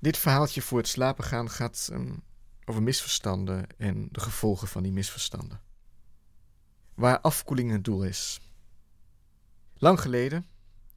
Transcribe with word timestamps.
Dit 0.00 0.16
verhaaltje 0.16 0.62
voor 0.62 0.78
het 0.78 0.88
slapen 0.88 1.24
gaan 1.24 1.50
gaat 1.50 1.88
ehm, 1.92 2.14
over 2.64 2.82
misverstanden 2.82 3.66
en 3.76 4.08
de 4.12 4.20
gevolgen 4.20 4.68
van 4.68 4.82
die 4.82 4.92
misverstanden. 4.92 5.60
Waar 6.94 7.20
afkoeling 7.20 7.70
het 7.70 7.84
doel 7.84 8.04
is. 8.04 8.40
Lang 9.74 10.00
geleden, 10.00 10.46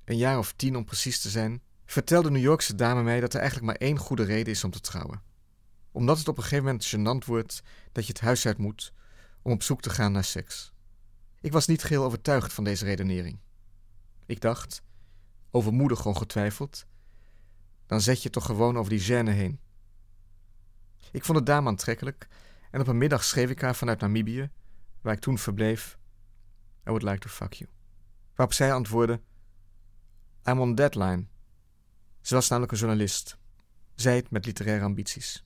een 0.05 0.17
jaar 0.17 0.37
of 0.37 0.53
tien 0.53 0.75
om 0.75 0.85
precies 0.85 1.21
te 1.21 1.29
zijn, 1.29 1.61
vertelde 1.85 2.27
de 2.27 2.33
New 2.33 2.43
Yorkse 2.43 2.75
dame 2.75 3.03
mij 3.03 3.19
dat 3.19 3.33
er 3.33 3.39
eigenlijk 3.39 3.71
maar 3.71 3.87
één 3.87 3.97
goede 3.97 4.23
reden 4.23 4.53
is 4.53 4.63
om 4.63 4.71
te 4.71 4.81
trouwen. 4.81 5.21
Omdat 5.91 6.17
het 6.17 6.27
op 6.27 6.37
een 6.37 6.43
gegeven 6.43 6.65
moment 6.65 6.87
gênant 6.87 7.25
wordt 7.25 7.61
dat 7.91 8.05
je 8.05 8.11
het 8.11 8.21
huis 8.21 8.45
uit 8.45 8.57
moet 8.57 8.93
om 9.41 9.51
op 9.51 9.63
zoek 9.63 9.81
te 9.81 9.89
gaan 9.89 10.11
naar 10.11 10.23
seks. 10.23 10.73
Ik 11.41 11.51
was 11.51 11.67
niet 11.67 11.83
geheel 11.83 12.03
overtuigd 12.03 12.53
van 12.53 12.63
deze 12.63 12.85
redenering. 12.85 13.39
Ik 14.25 14.41
dacht, 14.41 14.83
overmoedig 15.51 16.05
ongetwijfeld, 16.05 16.85
dan 17.91 18.01
zet 18.01 18.23
je 18.23 18.29
toch 18.29 18.45
gewoon 18.45 18.77
over 18.77 18.89
die 18.89 19.01
gêne 19.01 19.29
heen. 19.29 19.59
Ik 21.11 21.25
vond 21.25 21.37
de 21.37 21.43
dame 21.43 21.69
aantrekkelijk 21.69 22.27
en 22.69 22.81
op 22.81 22.87
een 22.87 22.97
middag 22.97 23.23
schreef 23.23 23.49
ik 23.49 23.61
haar 23.61 23.75
vanuit 23.75 23.99
Namibië, 23.99 24.49
waar 25.01 25.13
ik 25.13 25.19
toen 25.19 25.37
verbleef, 25.37 25.97
I 26.87 26.89
would 26.89 27.03
like 27.03 27.19
to 27.19 27.29
fuck 27.29 27.53
you. 27.53 27.69
Waarop 28.35 28.55
zij 28.55 28.73
antwoordde, 28.73 29.21
I'm 30.43 30.59
on 30.59 30.75
deadline. 30.75 31.25
Ze 32.21 32.33
was 32.33 32.47
namelijk 32.47 32.71
een 32.71 32.77
journalist. 32.77 33.37
Zij 33.95 34.15
het 34.15 34.29
met 34.29 34.45
literaire 34.45 34.85
ambities. 34.85 35.45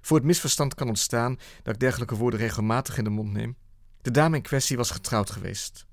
Voor 0.00 0.16
het 0.16 0.26
misverstand 0.26 0.74
kan 0.74 0.88
ontstaan 0.88 1.38
dat 1.62 1.74
ik 1.74 1.80
dergelijke 1.80 2.16
woorden 2.16 2.40
regelmatig 2.40 2.98
in 2.98 3.04
de 3.04 3.10
mond 3.10 3.32
neem. 3.32 3.56
De 4.02 4.10
dame 4.10 4.36
in 4.36 4.42
kwestie 4.42 4.76
was 4.76 4.90
getrouwd 4.90 5.30
geweest. 5.30 5.86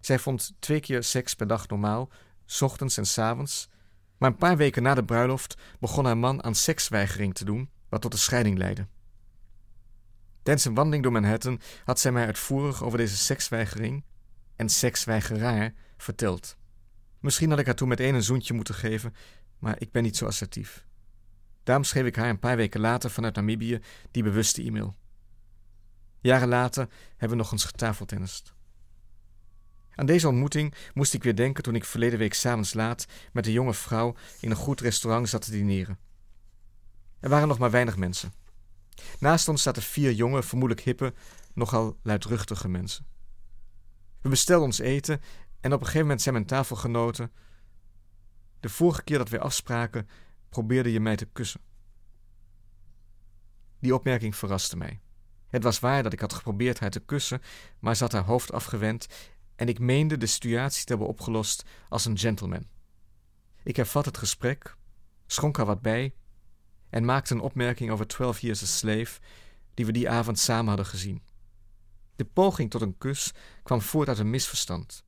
Zij 0.00 0.18
vond 0.18 0.54
twee 0.58 0.80
keer 0.80 1.02
seks 1.02 1.34
per 1.34 1.46
dag 1.46 1.68
normaal, 1.68 2.10
ochtends 2.60 2.96
en 2.96 3.06
s 3.06 3.18
avonds. 3.18 3.68
Maar 4.18 4.30
een 4.30 4.36
paar 4.36 4.56
weken 4.56 4.82
na 4.82 4.94
de 4.94 5.04
bruiloft 5.04 5.56
begon 5.80 6.04
haar 6.04 6.18
man 6.18 6.44
aan 6.44 6.54
seksweigering 6.54 7.34
te 7.34 7.44
doen, 7.44 7.70
wat 7.88 8.00
tot 8.00 8.12
een 8.12 8.18
scheiding 8.18 8.58
leidde. 8.58 8.86
Tijdens 10.42 10.66
een 10.66 10.74
wandeling 10.74 11.02
door 11.02 11.12
Manhattan 11.12 11.60
had 11.84 12.00
zij 12.00 12.12
mij 12.12 12.26
uitvoerig 12.26 12.82
over 12.82 12.98
deze 12.98 13.16
seksweigering 13.16 14.04
en 14.56 14.68
seksweigeraar 14.68 15.74
verteld. 15.96 16.56
Misschien 17.20 17.50
had 17.50 17.58
ik 17.58 17.66
haar 17.66 17.74
toen 17.74 17.88
meteen 17.88 18.14
een 18.14 18.22
zoentje 18.22 18.54
moeten 18.54 18.74
geven, 18.74 19.14
maar 19.58 19.74
ik 19.78 19.92
ben 19.92 20.02
niet 20.02 20.16
zo 20.16 20.26
assertief. 20.26 20.86
Daarom 21.62 21.84
schreef 21.84 22.04
ik 22.04 22.16
haar 22.16 22.28
een 22.28 22.38
paar 22.38 22.56
weken 22.56 22.80
later 22.80 23.10
vanuit 23.10 23.34
Namibië 23.34 23.80
die 24.10 24.22
bewuste 24.22 24.62
e-mail. 24.62 24.96
Jaren 26.20 26.48
later 26.48 26.88
hebben 27.10 27.36
we 27.36 27.42
nog 27.42 27.52
eens 27.52 27.64
getafeltennist. 27.64 28.55
Aan 29.96 30.06
deze 30.06 30.28
ontmoeting 30.28 30.74
moest 30.94 31.14
ik 31.14 31.22
weer 31.22 31.36
denken 31.36 31.62
toen 31.62 31.74
ik 31.74 31.84
verleden 31.84 32.18
week 32.18 32.34
s'avonds 32.34 32.74
laat 32.74 33.06
met 33.32 33.46
een 33.46 33.52
jonge 33.52 33.74
vrouw 33.74 34.14
in 34.40 34.50
een 34.50 34.56
goed 34.56 34.80
restaurant 34.80 35.28
zat 35.28 35.42
te 35.42 35.50
dineren. 35.50 35.98
Er 37.20 37.28
waren 37.28 37.48
nog 37.48 37.58
maar 37.58 37.70
weinig 37.70 37.96
mensen. 37.96 38.32
Naast 39.18 39.48
ons 39.48 39.62
zaten 39.62 39.82
vier 39.82 40.12
jonge, 40.12 40.42
vermoedelijk 40.42 40.86
hippe, 40.86 41.14
nogal 41.54 41.98
luidruchtige 42.02 42.68
mensen. 42.68 43.06
We 44.20 44.28
bestelden 44.28 44.66
ons 44.66 44.78
eten 44.78 45.20
en 45.60 45.72
op 45.72 45.78
een 45.78 45.84
gegeven 45.84 46.00
moment 46.00 46.22
zei 46.22 46.34
mijn 46.34 46.46
tafelgenoten: 46.46 47.32
De 48.60 48.68
vorige 48.68 49.02
keer 49.02 49.18
dat 49.18 49.28
we 49.28 49.40
afspraken, 49.40 50.08
probeerde 50.48 50.92
je 50.92 51.00
mij 51.00 51.16
te 51.16 51.26
kussen. 51.26 51.60
Die 53.78 53.94
opmerking 53.94 54.36
verraste 54.36 54.76
mij. 54.76 55.00
Het 55.48 55.62
was 55.62 55.80
waar 55.80 56.02
dat 56.02 56.12
ik 56.12 56.20
had 56.20 56.32
geprobeerd 56.32 56.80
haar 56.80 56.90
te 56.90 57.00
kussen, 57.00 57.42
maar 57.78 57.96
ze 57.96 58.02
had 58.02 58.12
haar 58.12 58.24
hoofd 58.24 58.52
afgewend 58.52 59.06
en 59.56 59.68
ik 59.68 59.78
meende 59.78 60.16
de 60.16 60.26
situatie 60.26 60.84
te 60.84 60.88
hebben 60.88 61.08
opgelost 61.08 61.64
als 61.88 62.04
een 62.04 62.18
gentleman. 62.18 62.66
Ik 63.62 63.76
hervat 63.76 64.04
het 64.04 64.18
gesprek, 64.18 64.76
schonk 65.26 65.56
haar 65.56 65.66
wat 65.66 65.82
bij 65.82 66.14
en 66.90 67.04
maakte 67.04 67.34
een 67.34 67.40
opmerking 67.40 67.90
over 67.90 68.06
Twelve 68.06 68.40
Years 68.40 68.62
a 68.62 68.66
Slave, 68.66 69.20
die 69.74 69.86
we 69.86 69.92
die 69.92 70.10
avond 70.10 70.38
samen 70.38 70.68
hadden 70.68 70.86
gezien. 70.86 71.22
De 72.16 72.24
poging 72.24 72.70
tot 72.70 72.80
een 72.80 72.98
kus 72.98 73.32
kwam 73.62 73.80
voort 73.80 74.08
uit 74.08 74.18
een 74.18 74.30
misverstand. 74.30 75.04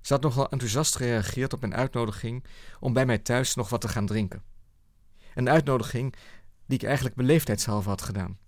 Ze 0.00 0.12
had 0.12 0.22
nogal 0.22 0.48
enthousiast 0.50 0.96
gereageerd 0.96 1.52
op 1.52 1.60
mijn 1.60 1.74
uitnodiging 1.74 2.44
om 2.80 2.92
bij 2.92 3.06
mij 3.06 3.18
thuis 3.18 3.54
nog 3.54 3.68
wat 3.68 3.80
te 3.80 3.88
gaan 3.88 4.06
drinken. 4.06 4.42
Een 5.34 5.48
uitnodiging 5.48 6.14
die 6.66 6.78
ik 6.78 6.84
eigenlijk 6.84 7.16
beleefdheidshalve 7.16 7.88
had 7.88 8.02
gedaan. 8.02 8.38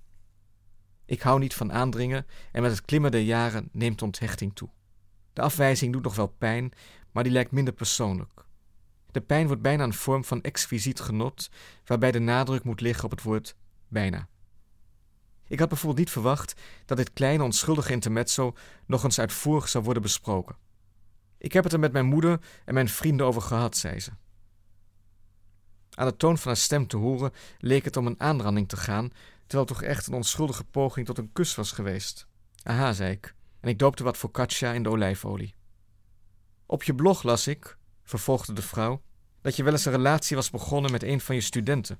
Ik 1.05 1.21
hou 1.21 1.39
niet 1.39 1.55
van 1.55 1.73
aandringen 1.73 2.27
en 2.53 2.63
met 2.63 2.71
het 2.71 2.85
klimmen 2.85 3.11
der 3.11 3.21
jaren 3.21 3.69
neemt 3.73 4.03
onthechting 4.03 4.55
toe. 4.55 4.69
De 5.33 5.41
afwijzing 5.41 5.93
doet 5.93 6.03
nog 6.03 6.15
wel 6.15 6.27
pijn, 6.27 6.73
maar 7.13 7.23
die 7.23 7.33
lijkt 7.33 7.51
minder 7.51 7.75
persoonlijk. 7.75 8.45
De 9.11 9.21
pijn 9.21 9.47
wordt 9.47 9.63
bijna 9.63 9.85
een 9.85 9.95
vorm 9.95 10.25
van 10.25 10.43
exquisiet 10.43 11.01
genot, 11.01 11.51
waarbij 11.85 12.13
de 12.13 12.19
nadruk 12.19 12.65
moet 12.65 12.81
liggen 12.81 13.05
op 13.05 13.11
het 13.11 13.23
woord 13.23 13.57
bijna. 13.89 14.29
Ik 15.47 15.59
had 15.59 15.69
bijvoorbeeld 15.69 16.01
niet 16.01 16.11
verwacht 16.11 16.61
dat 16.87 16.97
dit 16.97 17.13
kleine 17.13 17.43
onschuldige 17.43 17.93
intermezzo 17.93 18.57
nog 18.87 19.05
eens 19.05 19.19
uitvoerig 19.19 19.69
zou 19.69 19.85
worden 19.85 20.03
besproken. 20.03 20.57
Ik 21.39 21.53
heb 21.53 21.65
het 21.65 21.73
er 21.73 21.79
met 21.79 21.93
mijn 21.93 22.07
moeder 22.07 22.41
en 22.65 22.75
mijn 22.75 22.89
vrienden 22.89 23.27
over 23.27 23.43
gehad, 23.43 23.77
zei 23.77 24.01
ze. 24.01 24.11
Aan 25.91 26.07
de 26.07 26.17
toon 26.17 26.39
van 26.39 26.47
haar 26.47 26.61
stem 26.61 26.87
te 26.87 26.97
horen 26.97 27.33
leek 27.59 27.85
het 27.85 27.97
om 27.97 28.07
een 28.07 28.21
aanranding 28.21 28.69
te 28.69 28.77
gaan, 28.77 29.11
terwijl 29.47 29.69
het 29.69 29.79
toch 29.79 29.83
echt 29.83 30.07
een 30.07 30.15
onschuldige 30.15 30.65
poging 30.65 31.07
tot 31.07 31.19
een 31.19 31.33
kus 31.33 31.55
was 31.55 31.73
geweest. 31.73 32.27
Aha, 32.63 32.93
zei 32.93 33.11
ik, 33.13 33.35
en 33.61 33.69
ik 33.69 33.79
doopte 33.79 34.05
wat 34.05 34.17
focaccia 34.17 34.73
in 34.73 34.83
de 34.83 34.89
olijfolie. 34.89 35.55
Op 36.67 36.83
je 36.83 36.95
blog 36.95 37.23
las 37.23 37.47
ik, 37.47 37.77
vervolgde 38.03 38.53
de 38.53 38.63
vrouw, 38.63 39.03
dat 39.41 39.57
je 39.57 39.63
wel 39.63 39.73
eens 39.73 39.85
een 39.85 39.93
relatie 39.93 40.37
was 40.37 40.51
begonnen 40.51 40.91
met 40.91 41.03
een 41.03 41.21
van 41.21 41.35
je 41.35 41.41
studenten. 41.41 41.99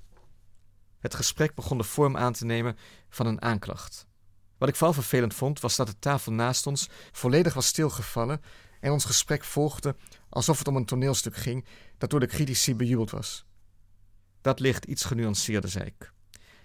Het 0.99 1.15
gesprek 1.15 1.55
begon 1.55 1.77
de 1.77 1.83
vorm 1.83 2.17
aan 2.17 2.33
te 2.33 2.45
nemen 2.45 2.77
van 3.09 3.25
een 3.25 3.41
aanklacht. 3.41 4.07
Wat 4.57 4.69
ik 4.69 4.75
vooral 4.75 4.93
vervelend 4.93 5.33
vond, 5.33 5.59
was 5.59 5.75
dat 5.75 5.87
de 5.87 5.99
tafel 5.99 6.31
naast 6.31 6.67
ons 6.67 6.89
volledig 7.11 7.53
was 7.53 7.67
stilgevallen 7.67 8.41
en 8.79 8.91
ons 8.91 9.05
gesprek 9.05 9.43
volgde 9.43 9.95
alsof 10.29 10.57
het 10.57 10.67
om 10.67 10.75
een 10.75 10.85
toneelstuk 10.85 11.35
ging 11.35 11.65
dat 11.97 12.09
door 12.09 12.19
de 12.19 12.27
critici 12.27 12.75
bejubeld 12.75 13.11
was. 13.11 13.45
Dat 14.41 14.59
ligt 14.59 14.85
iets 14.85 15.03
genuanceerder, 15.03 15.69
zei 15.69 15.85
ik. 15.85 16.11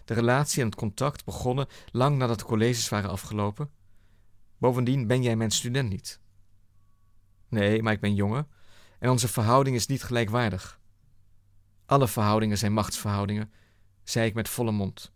De 0.04 0.14
relatie 0.14 0.60
en 0.60 0.66
het 0.66 0.76
contact 0.76 1.24
begonnen 1.24 1.66
lang 1.90 2.16
nadat 2.16 2.38
de 2.38 2.44
colleges 2.44 2.88
waren 2.88 3.10
afgelopen. 3.10 3.70
Bovendien 4.58 5.06
ben 5.06 5.22
jij 5.22 5.36
mijn 5.36 5.50
student 5.50 5.88
niet. 5.88 6.20
Nee, 7.48 7.82
maar 7.82 7.92
ik 7.92 8.00
ben 8.00 8.14
jonger 8.14 8.46
en 8.98 9.10
onze 9.10 9.28
verhouding 9.28 9.76
is 9.76 9.86
niet 9.86 10.02
gelijkwaardig. 10.02 10.80
Alle 11.86 12.08
verhoudingen 12.08 12.58
zijn 12.58 12.72
machtsverhoudingen, 12.72 13.52
zei 14.02 14.26
ik 14.26 14.34
met 14.34 14.48
volle 14.48 14.72
mond. 14.72 15.12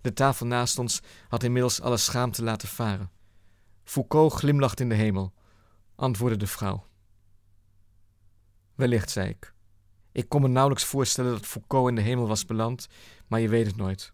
De 0.00 0.12
tafel 0.12 0.46
naast 0.46 0.78
ons 0.78 1.00
had 1.28 1.42
inmiddels 1.42 1.80
alle 1.80 1.96
schaamte 1.96 2.42
laten 2.42 2.68
varen. 2.68 3.10
Foucault 3.84 4.32
glimlacht 4.32 4.80
in 4.80 4.88
de 4.88 4.94
hemel, 4.94 5.32
antwoordde 5.94 6.38
de 6.38 6.46
vrouw. 6.46 6.86
Wellicht, 8.74 9.10
zei 9.10 9.28
ik. 9.28 9.54
Ik 10.12 10.28
kon 10.28 10.42
me 10.42 10.48
nauwelijks 10.48 10.84
voorstellen 10.84 11.32
dat 11.32 11.46
Foucault 11.46 11.88
in 11.88 11.94
de 11.94 12.00
hemel 12.00 12.28
was 12.28 12.46
beland, 12.46 12.88
maar 13.26 13.40
je 13.40 13.48
weet 13.48 13.66
het 13.66 13.76
nooit. 13.76 14.12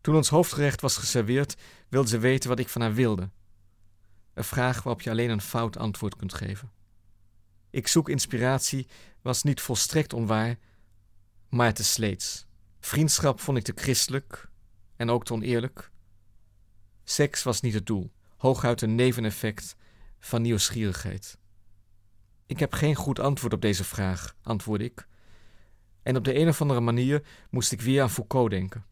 Toen 0.00 0.16
ons 0.16 0.28
hoofdgerecht 0.28 0.80
was 0.80 0.96
geserveerd, 0.96 1.56
wilde 1.88 2.08
ze 2.08 2.18
weten 2.18 2.48
wat 2.48 2.58
ik 2.58 2.68
van 2.68 2.80
haar 2.80 2.94
wilde. 2.94 3.30
Een 4.34 4.44
vraag 4.44 4.82
waarop 4.82 5.02
je 5.02 5.10
alleen 5.10 5.30
een 5.30 5.40
fout 5.40 5.76
antwoord 5.76 6.16
kunt 6.16 6.34
geven. 6.34 6.70
Ik 7.70 7.86
zoek 7.86 8.08
inspiratie 8.08 8.88
was 9.22 9.42
niet 9.42 9.60
volstrekt 9.60 10.12
onwaar, 10.12 10.58
maar 11.48 11.74
te 11.74 11.84
sleets. 11.84 12.46
Vriendschap 12.80 13.40
vond 13.40 13.58
ik 13.58 13.64
te 13.64 13.72
christelijk 13.74 14.48
en 14.96 15.10
ook 15.10 15.24
te 15.24 15.32
oneerlijk. 15.32 15.90
Seks 17.04 17.42
was 17.42 17.60
niet 17.60 17.74
het 17.74 17.86
doel, 17.86 18.12
hooguit 18.36 18.82
een 18.82 18.94
neveneffect 18.94 19.76
van 20.18 20.42
nieuwsgierigheid. 20.42 21.38
Ik 22.46 22.58
heb 22.58 22.72
geen 22.72 22.94
goed 22.94 23.18
antwoord 23.18 23.52
op 23.52 23.60
deze 23.60 23.84
vraag, 23.84 24.36
antwoordde 24.42 24.84
ik. 24.84 25.06
En 26.02 26.16
op 26.16 26.24
de 26.24 26.38
een 26.38 26.48
of 26.48 26.60
andere 26.60 26.80
manier 26.80 27.26
moest 27.50 27.72
ik 27.72 27.80
weer 27.80 28.02
aan 28.02 28.10
Foucault 28.10 28.50
denken. 28.50 28.84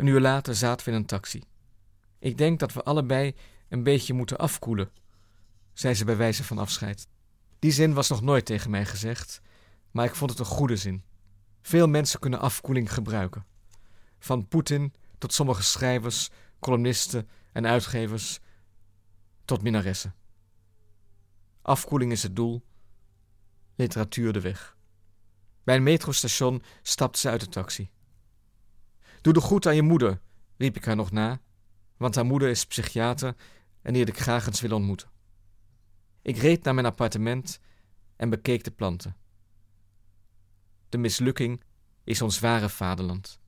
Een 0.00 0.06
uur 0.06 0.20
later 0.20 0.54
zaten 0.54 0.86
we 0.86 0.92
in 0.92 0.96
een 0.96 1.06
taxi. 1.06 1.42
Ik 2.18 2.38
denk 2.38 2.58
dat 2.58 2.72
we 2.72 2.82
allebei 2.82 3.34
een 3.68 3.82
beetje 3.82 4.14
moeten 4.14 4.38
afkoelen, 4.38 4.90
zei 5.72 5.94
ze 5.94 6.04
bij 6.04 6.16
wijze 6.16 6.44
van 6.44 6.58
afscheid. 6.58 7.06
Die 7.58 7.70
zin 7.72 7.94
was 7.94 8.08
nog 8.08 8.22
nooit 8.22 8.44
tegen 8.44 8.70
mij 8.70 8.84
gezegd, 8.86 9.40
maar 9.90 10.04
ik 10.04 10.14
vond 10.14 10.30
het 10.30 10.38
een 10.38 10.44
goede 10.44 10.76
zin. 10.76 11.04
Veel 11.62 11.86
mensen 11.88 12.20
kunnen 12.20 12.40
afkoeling 12.40 12.92
gebruiken. 12.92 13.46
Van 14.18 14.48
Poetin 14.48 14.94
tot 15.18 15.32
sommige 15.32 15.62
schrijvers, 15.62 16.30
columnisten 16.60 17.28
en 17.52 17.66
uitgevers 17.66 18.38
tot 19.44 19.62
minnaressen. 19.62 20.14
Afkoeling 21.62 22.12
is 22.12 22.22
het 22.22 22.36
doel, 22.36 22.62
literatuur 23.74 24.32
de 24.32 24.40
weg. 24.40 24.76
Bij 25.64 25.76
een 25.76 25.82
metrostation 25.82 26.62
stapte 26.82 27.18
ze 27.18 27.28
uit 27.28 27.40
de 27.40 27.48
taxi. 27.48 27.90
Doe 29.20 29.32
de 29.32 29.40
groet 29.40 29.66
aan 29.66 29.74
je 29.74 29.82
moeder, 29.82 30.20
riep 30.56 30.76
ik 30.76 30.84
haar 30.84 30.96
nog 30.96 31.10
na, 31.10 31.40
want 31.96 32.14
haar 32.14 32.26
moeder 32.26 32.48
is 32.48 32.66
psychiater 32.66 33.34
en 33.82 33.92
die 33.92 34.04
had 34.04 34.14
ik 34.14 34.20
graag 34.20 34.46
eens 34.46 34.60
willen 34.60 34.76
ontmoeten. 34.76 35.08
Ik 36.22 36.36
reed 36.36 36.64
naar 36.64 36.74
mijn 36.74 36.86
appartement 36.86 37.60
en 38.16 38.30
bekeek 38.30 38.64
de 38.64 38.70
planten. 38.70 39.16
De 40.88 40.98
mislukking 40.98 41.62
is 42.04 42.22
ons 42.22 42.38
ware 42.38 42.68
vaderland. 42.68 43.40